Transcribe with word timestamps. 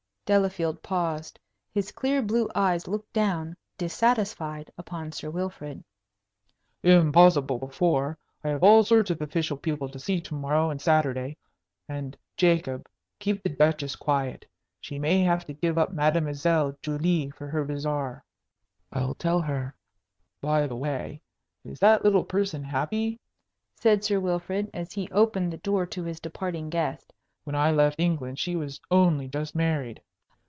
Delafield 0.33 0.81
paused. 0.81 1.37
His 1.73 1.91
clear 1.91 2.21
blue 2.21 2.49
eyes 2.55 2.87
looked 2.87 3.11
down, 3.11 3.57
dissatisfied, 3.77 4.71
upon 4.77 5.11
Sir 5.11 5.29
Wilfrid. 5.29 5.83
"Impossible 6.83 7.57
before. 7.59 8.17
I 8.41 8.47
have 8.47 8.63
all 8.63 8.85
sorts 8.85 9.09
of 9.09 9.21
official 9.21 9.57
people 9.57 9.89
to 9.89 9.99
see 9.99 10.21
to 10.21 10.33
morrow 10.33 10.69
and 10.69 10.79
Saturday. 10.81 11.35
And, 11.89 12.15
Jacob, 12.37 12.87
keep 13.19 13.43
the 13.43 13.49
Duchess 13.49 13.97
quiet. 13.97 14.45
She 14.79 14.97
may 14.99 15.19
have 15.23 15.43
to 15.47 15.53
give 15.53 15.77
up 15.77 15.91
Mademoiselle 15.91 16.77
Julie 16.81 17.29
for 17.31 17.47
her 17.47 17.65
bazaar." 17.65 18.23
"I'll 18.93 19.15
tell 19.15 19.41
her." 19.41 19.75
"By 20.39 20.65
the 20.65 20.77
way, 20.77 21.21
is 21.65 21.77
that 21.79 22.05
little 22.05 22.23
person 22.23 22.63
happy?" 22.63 23.19
said 23.75 24.05
Sir 24.05 24.21
Wilfrid, 24.21 24.69
as 24.73 24.93
he 24.93 25.11
opened 25.11 25.51
the 25.51 25.57
door 25.57 25.85
to 25.87 26.05
his 26.05 26.21
departing 26.21 26.69
guest. 26.69 27.11
"When 27.43 27.53
I 27.55 27.71
left 27.71 27.99
England 27.99 28.39
she 28.39 28.55
was 28.55 28.79
only 28.89 29.27
just 29.27 29.55
married." 29.55 30.01